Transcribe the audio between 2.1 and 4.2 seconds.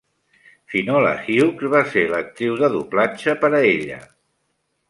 l'actriu de doblatge per a ella.